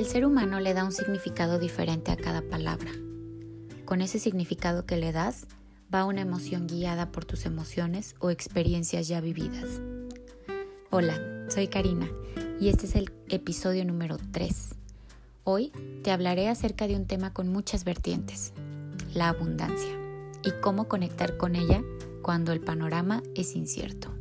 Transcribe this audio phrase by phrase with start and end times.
[0.00, 2.90] El ser humano le da un significado diferente a cada palabra.
[3.84, 5.46] Con ese significado que le das,
[5.94, 9.82] va una emoción guiada por tus emociones o experiencias ya vividas.
[10.88, 11.20] Hola,
[11.50, 12.08] soy Karina
[12.58, 14.70] y este es el episodio número 3.
[15.44, 15.70] Hoy
[16.02, 18.54] te hablaré acerca de un tema con muchas vertientes,
[19.12, 19.98] la abundancia,
[20.42, 21.82] y cómo conectar con ella
[22.22, 24.14] cuando el panorama es incierto.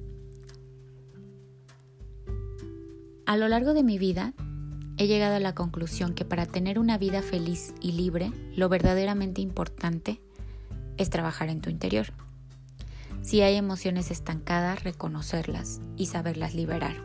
[3.26, 4.34] A lo largo de mi vida
[5.00, 9.40] he llegado a la conclusión que para tener una vida feliz y libre, lo verdaderamente
[9.40, 10.22] importante
[10.98, 12.08] es trabajar en tu interior.
[13.22, 16.98] Si hay emociones estancadas, reconocerlas y saberlas liberar.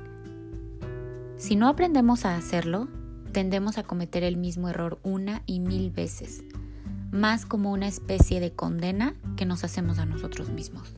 [1.36, 2.88] Si no aprendemos a hacerlo,
[3.30, 6.42] tendemos a cometer el mismo error una y mil veces,
[7.12, 10.94] más como una especie de condena que nos hacemos a nosotros mismos.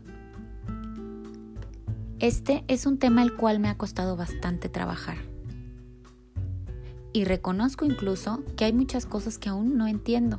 [2.20, 5.35] Este es un tema el cual me ha costado bastante trabajar
[7.16, 10.38] y reconozco incluso que hay muchas cosas que aún no entiendo.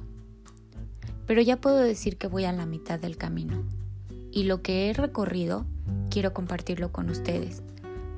[1.26, 3.64] Pero ya puedo decir que voy a la mitad del camino.
[4.32, 5.66] Y lo que he recorrido
[6.12, 7.64] quiero compartirlo con ustedes,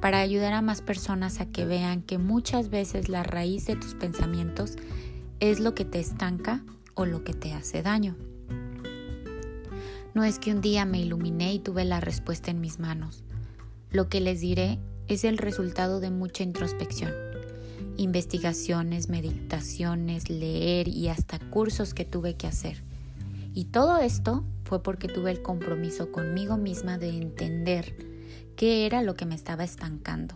[0.02, 3.94] para ayudar a más personas a que vean que muchas veces la raíz de tus
[3.94, 4.76] pensamientos
[5.40, 6.62] es lo que te estanca
[6.96, 8.18] o lo que te hace daño.
[10.14, 13.24] No es que un día me iluminé y tuve la respuesta en mis manos.
[13.90, 17.29] Lo que les diré es el resultado de mucha introspección
[18.00, 22.82] investigaciones, meditaciones, leer y hasta cursos que tuve que hacer.
[23.54, 27.96] Y todo esto fue porque tuve el compromiso conmigo misma de entender
[28.56, 30.36] qué era lo que me estaba estancando.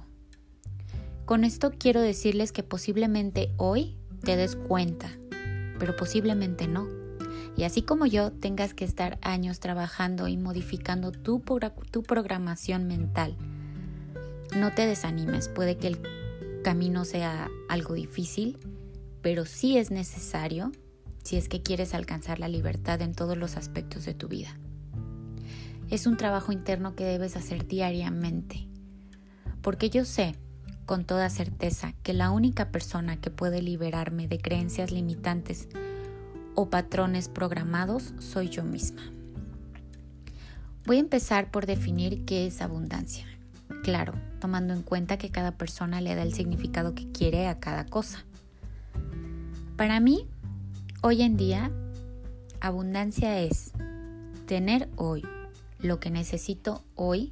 [1.25, 5.09] Con esto quiero decirles que posiblemente hoy te des cuenta,
[5.79, 6.87] pero posiblemente no.
[7.55, 11.41] Y así como yo, tengas que estar años trabajando y modificando tu,
[11.91, 13.37] tu programación mental.
[14.53, 16.22] No te desanimes, puede que el
[16.63, 18.57] camino sea algo difícil,
[19.21, 20.71] pero sí es necesario
[21.23, 24.57] si es que quieres alcanzar la libertad en todos los aspectos de tu vida.
[25.89, 28.67] Es un trabajo interno que debes hacer diariamente,
[29.61, 30.35] porque yo sé
[30.85, 35.69] con toda certeza que la única persona que puede liberarme de creencias limitantes
[36.55, 39.03] o patrones programados soy yo misma.
[40.85, 43.25] Voy a empezar por definir qué es abundancia.
[43.81, 47.85] Claro, tomando en cuenta que cada persona le da el significado que quiere a cada
[47.85, 48.25] cosa.
[49.77, 50.27] Para mí,
[51.01, 51.71] hoy en día,
[52.61, 53.71] abundancia es
[54.45, 55.23] tener hoy
[55.79, 57.31] lo que necesito hoy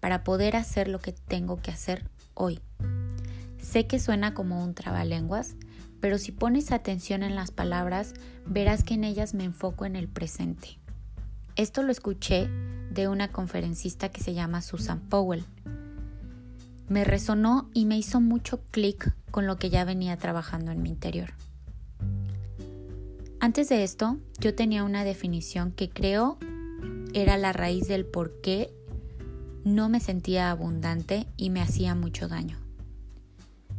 [0.00, 2.04] para poder hacer lo que tengo que hacer
[2.34, 2.60] hoy.
[3.60, 5.56] Sé que suena como un trabalenguas,
[6.00, 8.14] pero si pones atención en las palabras,
[8.46, 10.78] verás que en ellas me enfoco en el presente.
[11.58, 12.48] Esto lo escuché
[12.92, 15.44] de una conferencista que se llama Susan Powell.
[16.88, 20.90] Me resonó y me hizo mucho clic con lo que ya venía trabajando en mi
[20.90, 21.32] interior.
[23.40, 26.38] Antes de esto, yo tenía una definición que creo
[27.12, 28.72] era la raíz del por qué
[29.64, 32.56] no me sentía abundante y me hacía mucho daño.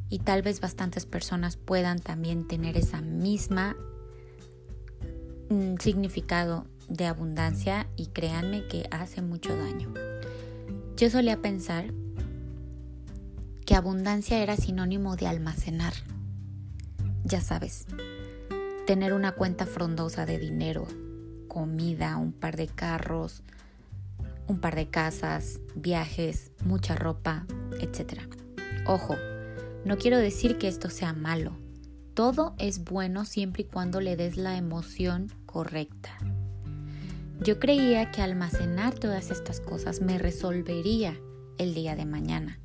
[0.10, 3.78] Y tal vez bastantes personas puedan también tener esa misma
[5.50, 9.94] mm, significado de abundancia y créanme que hace mucho daño.
[10.98, 11.94] Yo solía pensar
[13.66, 15.94] que abundancia era sinónimo de almacenar.
[17.24, 17.86] Ya sabes,
[18.88, 20.88] tener una cuenta frondosa de dinero,
[21.48, 23.44] comida, un par de carros,
[24.48, 27.46] un par de casas, viajes, mucha ropa,
[27.80, 28.22] etc.
[28.88, 29.16] Ojo,
[29.86, 31.56] no quiero decir que esto sea malo.
[32.16, 36.18] Todo es bueno siempre y cuando le des la emoción correcta.
[37.42, 41.18] Yo creía que almacenar todas estas cosas me resolvería
[41.58, 42.60] el día de mañana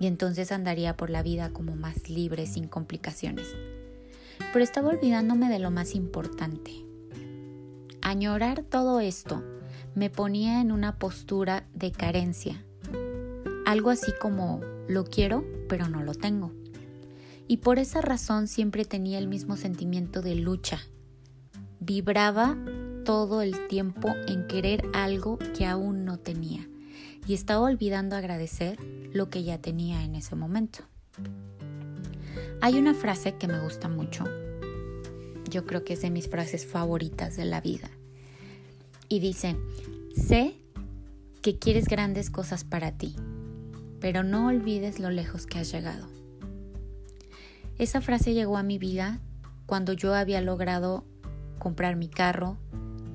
[0.00, 3.54] y entonces andaría por la vida como más libre sin complicaciones.
[4.52, 6.72] Pero estaba olvidándome de lo más importante.
[8.02, 9.44] Añorar todo esto
[9.94, 12.64] me ponía en una postura de carencia,
[13.64, 16.52] algo así como lo quiero pero no lo tengo.
[17.46, 20.80] Y por esa razón siempre tenía el mismo sentimiento de lucha.
[21.78, 22.56] Vibraba
[23.04, 26.66] todo el tiempo en querer algo que aún no tenía
[27.26, 28.78] y estaba olvidando agradecer
[29.12, 30.80] lo que ya tenía en ese momento.
[32.60, 34.24] Hay una frase que me gusta mucho,
[35.48, 37.90] yo creo que es de mis frases favoritas de la vida,
[39.08, 39.56] y dice,
[40.16, 40.56] sé
[41.42, 43.14] que quieres grandes cosas para ti,
[44.00, 46.08] pero no olvides lo lejos que has llegado.
[47.78, 49.20] Esa frase llegó a mi vida
[49.66, 51.04] cuando yo había logrado
[51.58, 52.56] comprar mi carro,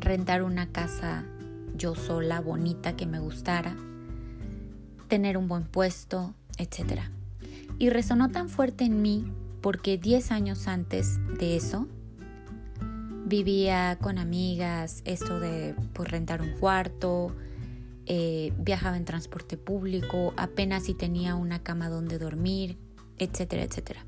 [0.09, 1.23] rentar una casa
[1.75, 3.77] yo sola, bonita, que me gustara,
[5.07, 7.01] tener un buen puesto, etc.
[7.77, 11.87] Y resonó tan fuerte en mí porque 10 años antes de eso
[13.27, 17.35] vivía con amigas, esto de pues, rentar un cuarto,
[18.07, 22.79] eh, viajaba en transporte público, apenas si tenía una cama donde dormir,
[23.19, 24.07] etcétera, etcétera.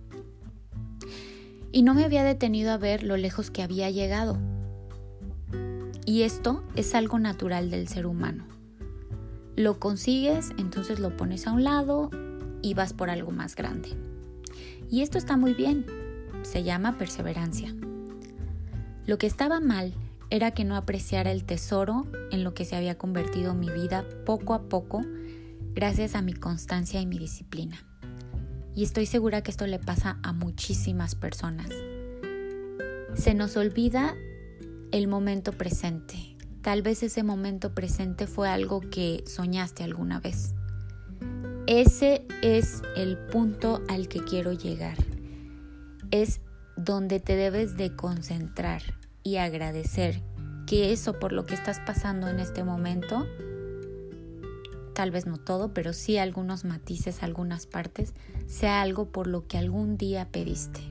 [1.72, 4.40] Y no me había detenido a ver lo lejos que había llegado.
[6.12, 8.44] Y esto es algo natural del ser humano.
[9.56, 12.10] Lo consigues, entonces lo pones a un lado
[12.62, 13.96] y vas por algo más grande.
[14.90, 15.86] Y esto está muy bien,
[16.42, 17.74] se llama perseverancia.
[19.06, 19.94] Lo que estaba mal
[20.30, 24.54] era que no apreciara el tesoro en lo que se había convertido mi vida poco
[24.54, 25.04] a poco
[25.74, 27.88] gracias a mi constancia y mi disciplina.
[28.76, 31.70] Y estoy segura que esto le pasa a muchísimas personas.
[33.14, 34.14] Se nos olvida
[34.92, 36.36] el momento presente.
[36.62, 40.54] Tal vez ese momento presente fue algo que soñaste alguna vez.
[41.66, 44.98] Ese es el punto al que quiero llegar.
[46.12, 46.42] Es
[46.76, 48.82] donde te debes de concentrar
[49.24, 50.22] y agradecer
[50.68, 53.26] que eso por lo que estás pasando en este momento,
[54.94, 58.14] tal vez no todo, pero sí algunos matices, algunas partes,
[58.48, 60.82] sea algo por lo que algún día pediste.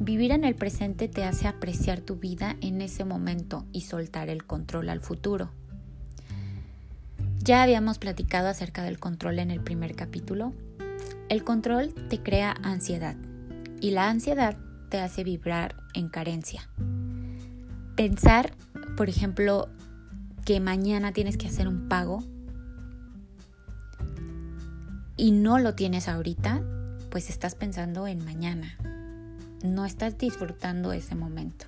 [0.00, 4.44] Vivir en el presente te hace apreciar tu vida en ese momento y soltar el
[4.44, 5.50] control al futuro.
[7.40, 10.52] Ya habíamos platicado acerca del control en el primer capítulo.
[11.28, 13.16] El control te crea ansiedad
[13.80, 14.56] y la ansiedad
[14.88, 16.68] te hace vibrar en carencia.
[17.96, 18.54] Pensar,
[18.96, 19.68] por ejemplo,
[20.44, 22.22] que mañana tienes que hacer un pago
[25.16, 26.62] y no lo tienes ahorita,
[27.10, 28.78] pues estás pensando en mañana.
[29.62, 31.66] No estás disfrutando ese momento.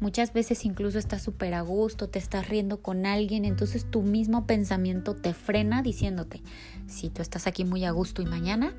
[0.00, 4.46] Muchas veces incluso estás súper a gusto, te estás riendo con alguien, entonces tu mismo
[4.46, 6.42] pensamiento te frena diciéndote,
[6.88, 8.74] si tú estás aquí muy a gusto y mañana,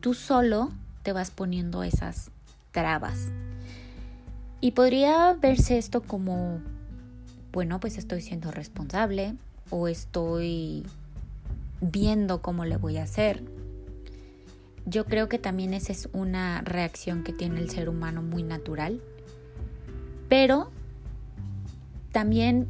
[0.00, 0.70] tú solo
[1.02, 2.30] te vas poniendo esas
[2.72, 3.32] trabas,
[4.60, 6.60] y podría verse esto como,
[7.52, 9.34] bueno, pues estoy siendo responsable
[9.70, 10.84] o estoy
[11.80, 13.42] viendo cómo le voy a hacer.
[14.86, 19.02] Yo creo que también esa es una reacción que tiene el ser humano muy natural.
[20.28, 20.70] Pero
[22.12, 22.68] también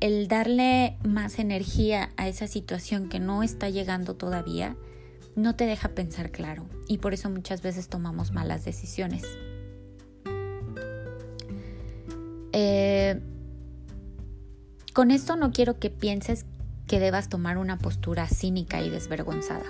[0.00, 4.76] el darle más energía a esa situación que no está llegando todavía
[5.36, 9.24] no te deja pensar claro y por eso muchas veces tomamos malas decisiones.
[12.52, 13.20] Eh,
[14.92, 16.46] con esto no quiero que pienses
[16.86, 19.66] que debas tomar una postura cínica y desvergonzada,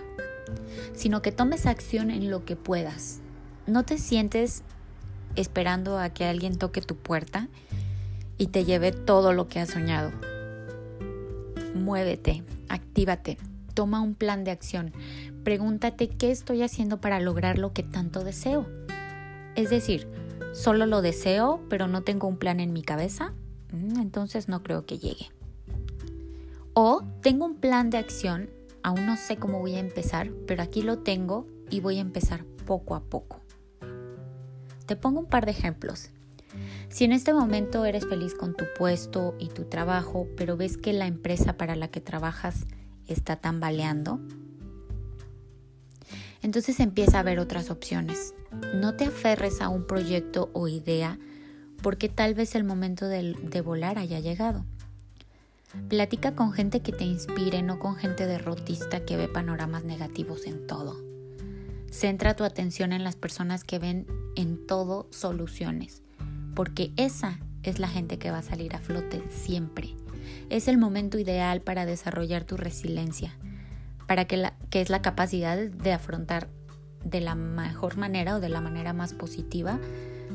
[0.94, 3.20] sino que tomes acción en lo que puedas.
[3.66, 4.62] No te sientes
[5.36, 7.48] esperando a que alguien toque tu puerta
[8.38, 10.10] y te lleve todo lo que has soñado.
[11.74, 13.38] Muévete, actívate,
[13.74, 14.92] toma un plan de acción,
[15.44, 18.66] pregúntate qué estoy haciendo para lograr lo que tanto deseo.
[19.56, 20.08] Es decir,
[20.52, 23.32] solo lo deseo, pero no tengo un plan en mi cabeza,
[23.72, 25.30] mm, entonces no creo que llegue.
[26.74, 28.48] O tengo un plan de acción,
[28.82, 32.44] aún no sé cómo voy a empezar, pero aquí lo tengo y voy a empezar
[32.66, 33.40] poco a poco.
[34.86, 36.10] Te pongo un par de ejemplos.
[36.88, 40.92] Si en este momento eres feliz con tu puesto y tu trabajo, pero ves que
[40.92, 42.66] la empresa para la que trabajas
[43.06, 44.20] está tambaleando,
[46.42, 48.34] entonces empieza a ver otras opciones.
[48.74, 51.18] No te aferres a un proyecto o idea
[51.82, 54.64] porque tal vez el momento de, volar haya llegado.
[55.88, 60.66] Platica con gente que te inspire, no con gente derrotista que ve panoramas negativos en
[60.66, 61.00] todo.
[61.90, 66.02] Centra tu atención en las personas que ven en todo soluciones,
[66.56, 69.94] porque esa es la gente que va a salir a flote siempre.
[70.48, 73.36] Es el momento ideal para desarrollar tu resiliencia,
[74.08, 76.48] para que, que es la capacidad de afrontar
[77.04, 79.78] de la mejor manera o de la manera más positiva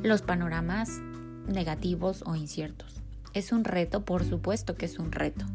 [0.01, 1.01] los panoramas
[1.47, 2.94] negativos o inciertos.
[3.35, 5.45] Es un reto, por supuesto que es un reto.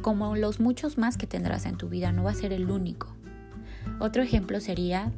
[0.00, 3.14] Como los muchos más que tendrás en tu vida, no va a ser el único.
[4.00, 5.12] Otro ejemplo sería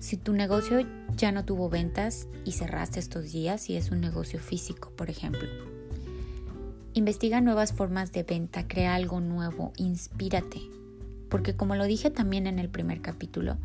[0.00, 0.84] si tu negocio
[1.16, 5.48] ya no tuvo ventas y cerraste estos días y es un negocio físico, por ejemplo.
[6.94, 10.58] Investiga nuevas formas de venta, crea algo nuevo, inspírate,
[11.28, 13.56] porque como lo dije también en el primer capítulo,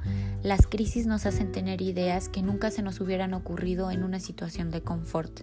[0.43, 4.69] las crisis nos hacen tener ideas que nunca se nos hubieran ocurrido en una situación
[4.69, 5.41] de confort.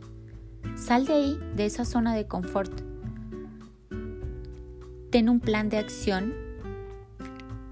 [0.77, 2.73] Sal de ahí, de esa zona de confort.
[5.11, 6.35] Ten un plan de acción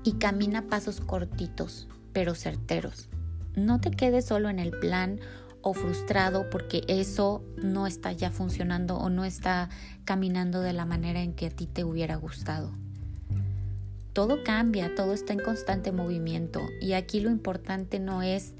[0.04, 3.08] y camina pasos cortitos, pero certeros.
[3.56, 5.18] No te quedes solo en el plan
[5.62, 9.68] o frustrado porque eso no está ya funcionando o no está
[10.04, 12.72] caminando de la manera en que a ti te hubiera gustado.
[14.12, 18.54] todo cambia, todo está en constante movimiento y aquí lo importante no es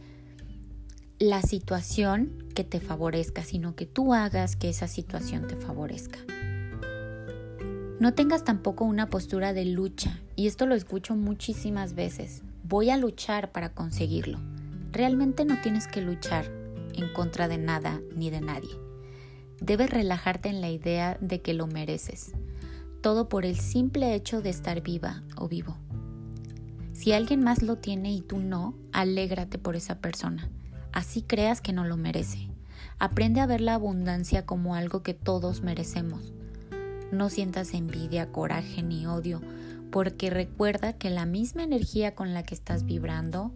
[1.20, 6.18] la situación que te favorezca, sino que tú hagas que esa situación te favorezca.
[8.00, 12.42] No tengas tampoco una postura de lucha, y esto lo escucho muchísimas veces.
[12.64, 14.38] Voy a luchar para conseguirlo.
[14.92, 16.46] Realmente no tienes que luchar
[16.94, 18.74] en contra de nada ni de nadie.
[19.60, 22.32] Debes relajarte en la idea de que lo mereces,
[23.02, 25.76] todo por el simple hecho de estar viva o vivo.
[26.94, 30.50] Si alguien más lo tiene y tú no, alégrate por esa persona
[30.92, 32.48] así creas que no lo merece.
[32.98, 36.32] Aprende a ver la abundancia como algo que todos merecemos.
[37.12, 39.40] No sientas envidia, coraje ni odio,
[39.90, 43.52] porque recuerda que la misma energía con la que estás vibrando,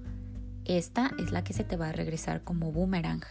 [0.65, 3.23] esta es la que se te va a regresar como boomerang.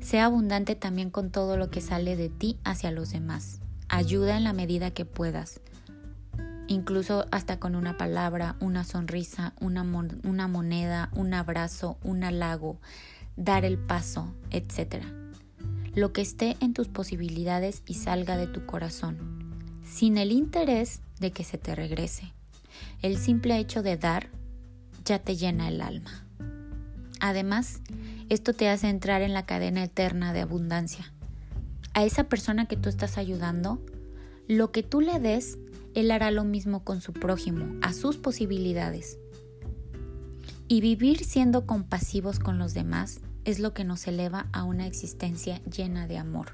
[0.00, 3.60] Sea abundante también con todo lo que sale de ti hacia los demás.
[3.88, 5.60] Ayuda en la medida que puedas
[6.72, 12.80] incluso hasta con una palabra, una sonrisa, una, moneda, un abrazo, un halago,
[13.36, 15.04] dar el paso, etc.
[15.94, 19.18] Lo que esté en tus posibilidades y salga de tu corazón,
[19.84, 22.32] sin el interés de que se te regrese.
[23.02, 24.30] El simple hecho de dar
[25.04, 26.24] ya te llena el alma.
[27.20, 27.80] Además,
[28.28, 31.12] esto te hace entrar en la cadena eterna de abundancia.
[31.94, 33.80] A esa persona que tú estás ayudando,
[34.48, 35.58] lo que tú le des
[35.94, 39.18] él hará lo mismo con su prójimo, a sus posibilidades.
[40.68, 45.60] Y vivir siendo compasivos con los demás es lo que nos eleva a una existencia
[45.64, 46.46] llena de amor.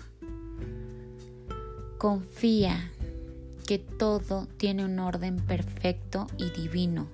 [1.99, 2.91] Confía
[3.67, 7.07] que todo tiene un orden perfecto y divino.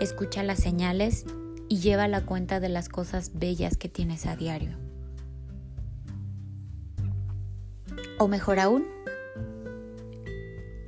[0.00, 1.26] Escucha las señales
[1.68, 4.76] y lleva la cuenta de las cosas bellas que tienes a diario.
[8.18, 8.86] O mejor aún,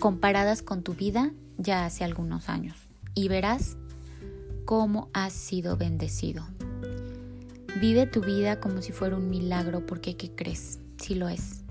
[0.00, 2.76] comparadas con tu vida ya hace algunos años
[3.14, 3.76] y verás
[4.64, 6.44] cómo has sido bendecido.
[7.80, 10.80] Vive tu vida como si fuera un milagro porque ¿qué crees?
[10.96, 11.62] Sí lo es.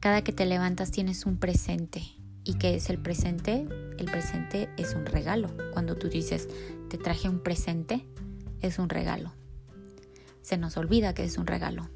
[0.00, 2.02] Cada que te levantas tienes un presente.
[2.44, 3.66] ¿Y qué es el presente?
[3.98, 5.50] El presente es un regalo.
[5.72, 6.48] Cuando tú dices,
[6.88, 8.06] te traje un presente,
[8.62, 9.34] es un regalo.
[10.40, 11.90] Se nos olvida que es un regalo.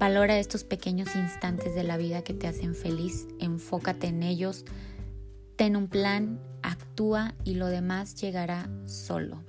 [0.00, 4.64] Valora estos pequeños instantes de la vida que te hacen feliz, enfócate en ellos,
[5.56, 9.44] ten un plan, actúa y lo demás llegará solo.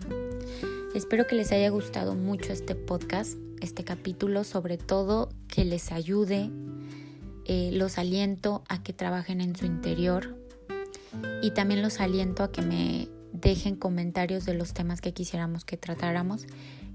[0.94, 6.52] Espero que les haya gustado mucho este podcast, este capítulo, sobre todo que les ayude,
[7.46, 10.36] eh, los aliento a que trabajen en su interior
[11.42, 15.78] y también los aliento a que me dejen comentarios de los temas que quisiéramos que
[15.78, 16.46] tratáramos.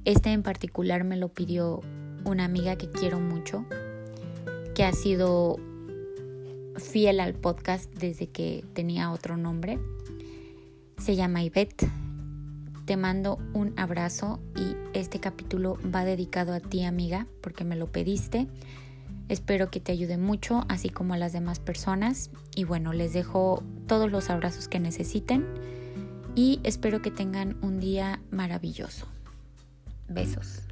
[0.04, 1.80] Este en particular me lo pidió
[2.26, 3.64] una amiga que quiero mucho,
[4.74, 5.58] que ha sido
[6.76, 9.78] fiel al podcast desde que tenía otro nombre.
[10.98, 11.88] Se llama Ivette.
[12.84, 17.86] Te mando un abrazo y este capítulo va dedicado a ti amiga porque me lo
[17.90, 18.46] pediste.
[19.28, 22.30] Espero que te ayude mucho, así como a las demás personas.
[22.54, 25.44] Y bueno, les dejo todos los abrazos que necesiten
[26.36, 29.06] y espero que tengan un día maravilloso.
[30.08, 30.65] Besos.